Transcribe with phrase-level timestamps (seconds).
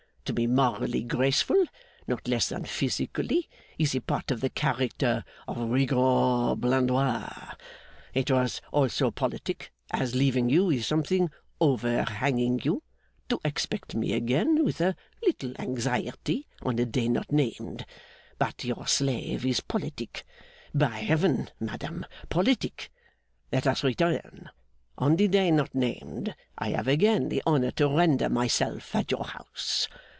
[0.25, 1.65] To be morally graceful,
[2.07, 7.55] not less than physically, is a part of the character of Rigaud Blandois.
[8.13, 12.81] It was also politic, as leaving you with something overhanging you,
[13.27, 17.85] to expect me again with a little anxiety on a day not named.
[18.37, 20.23] But your slave is politic.
[20.73, 22.89] By Heaven, madame, politic!
[23.51, 24.49] Let us return.
[24.97, 29.25] On the day not named, I have again the honour to render myself at your
[29.25, 29.89] house.